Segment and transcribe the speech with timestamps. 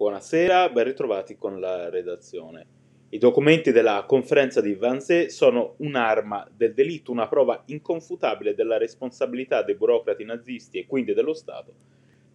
[0.00, 2.66] Buonasera, ben ritrovati con la redazione.
[3.10, 9.62] I documenti della conferenza di Vanzé sono un'arma del delitto, una prova inconfutabile della responsabilità
[9.62, 11.74] dei burocrati nazisti e quindi dello Stato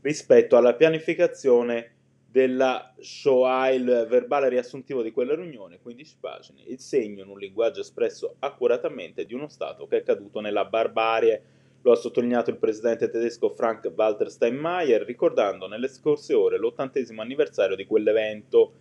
[0.01, 1.93] rispetto alla pianificazione
[2.29, 7.79] della Shoah, il verbale riassuntivo di quella riunione, 15 pagine, il segno in un linguaggio
[7.79, 11.41] espresso accuratamente di uno Stato che è caduto nella barbarie
[11.85, 17.85] lo ha sottolineato il presidente tedesco Frank-Walter Steinmeier, ricordando nelle scorse ore l'ottantesimo anniversario di
[17.85, 18.71] quell'evento.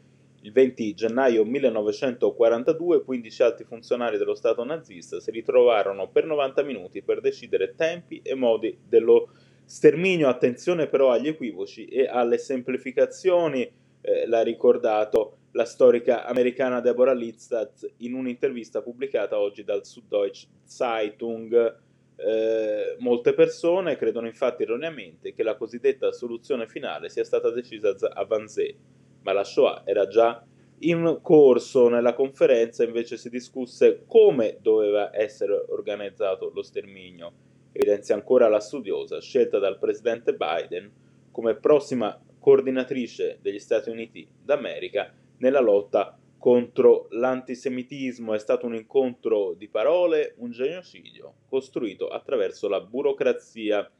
[0.40, 7.02] Il 20 gennaio 1942 15 alti funzionari dello Stato nazista si ritrovarono per 90 minuti
[7.02, 9.28] per decidere tempi e modi dello
[9.66, 10.28] sterminio.
[10.28, 17.86] Attenzione però agli equivoci e alle semplificazioni, eh, l'ha ricordato la storica americana Deborah Litzat
[17.98, 21.82] in un'intervista pubblicata oggi dal Süddeutsche Zeitung.
[22.16, 28.24] Eh, molte persone credono infatti erroneamente che la cosiddetta soluzione finale sia stata decisa a
[28.24, 28.76] Vanzé,
[29.22, 30.44] ma la Shoah era già
[30.80, 31.88] in corso.
[31.88, 37.32] Nella conferenza invece si discusse come doveva essere organizzato lo sterminio.
[37.72, 40.90] Evidenzia ancora la studiosa scelta dal presidente Biden
[41.32, 49.54] come prossima coordinatrice degli Stati Uniti d'America nella lotta contro l'antisemitismo è stato un incontro
[49.54, 53.90] di parole, un genocidio costruito attraverso la burocrazia,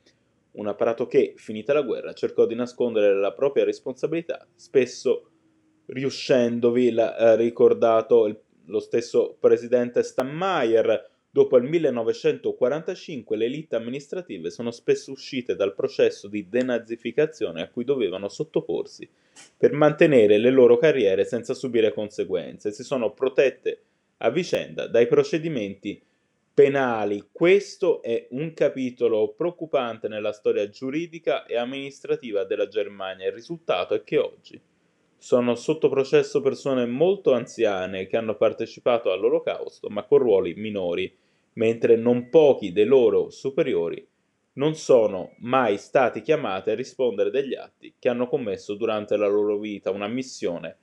[0.51, 5.31] un apparato che, finita la guerra, cercò di nascondere la propria responsabilità, spesso
[5.87, 14.71] riuscendovi, l'ha eh, ricordato lo stesso presidente Stammeier, Dopo il 1945 le elite amministrative sono
[14.71, 19.11] spesso uscite dal processo di denazificazione a cui dovevano sottoporsi
[19.57, 23.81] per mantenere le loro carriere senza subire conseguenze, si sono protette
[24.19, 26.01] a vicenda dai procedimenti
[26.55, 27.25] penali.
[27.33, 33.27] Questo è un capitolo preoccupante nella storia giuridica e amministrativa della Germania.
[33.27, 34.61] Il risultato è che oggi
[35.25, 41.11] sono sotto processo persone molto anziane che hanno partecipato all'olocausto ma con ruoli minori
[41.55, 44.07] mentre non pochi dei loro superiori
[44.57, 49.57] non sono mai stati chiamati a rispondere degli atti che hanno commesso durante la loro
[49.57, 50.77] vita, una missione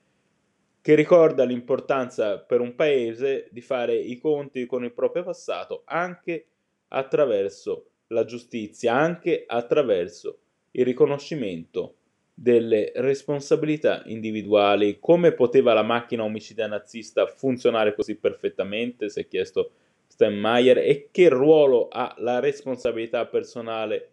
[0.81, 6.47] che ricorda l'importanza per un paese di fare i conti con il proprio passato anche
[6.87, 10.39] attraverso la giustizia, anche attraverso
[10.71, 11.97] il riconoscimento
[12.33, 14.97] delle responsabilità individuali.
[14.99, 19.09] Come poteva la macchina omicida nazista funzionare così perfettamente?
[19.09, 19.71] Si è chiesto
[20.07, 24.09] Steinmeier e che ruolo ha la responsabilità personale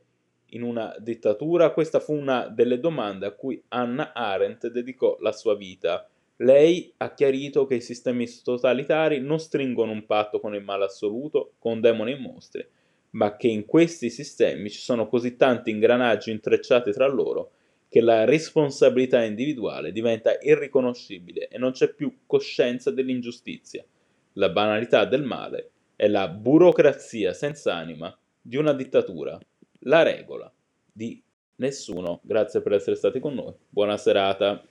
[0.51, 1.73] in una dittatura?
[1.73, 6.09] Questa fu una delle domande a cui Anna Arendt dedicò la sua vita.
[6.41, 11.55] Lei ha chiarito che i sistemi totalitari non stringono un patto con il male assoluto,
[11.59, 12.65] con demoni e mostri,
[13.11, 17.51] ma che in questi sistemi ci sono così tanti ingranaggi intrecciati tra loro
[17.89, 23.85] che la responsabilità individuale diventa irriconoscibile e non c'è più coscienza dell'ingiustizia,
[24.35, 29.39] la banalità del male è la burocrazia senza anima di una dittatura,
[29.81, 30.53] la regola
[30.93, 31.21] di
[31.57, 32.21] nessuno.
[32.23, 33.55] Grazie per essere stati con noi.
[33.69, 34.63] Buona serata.